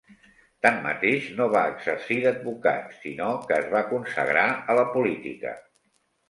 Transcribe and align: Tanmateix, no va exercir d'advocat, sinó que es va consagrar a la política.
Tanmateix, 0.65 1.27
no 1.39 1.45
va 1.55 1.61
exercir 1.73 2.17
d'advocat, 2.23 2.95
sinó 3.03 3.29
que 3.45 3.57
es 3.59 3.69
va 3.75 3.83
consagrar 3.93 4.47
a 4.75 4.79
la 4.81 4.87
política. 4.97 5.55